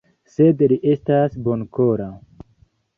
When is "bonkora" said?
1.49-2.13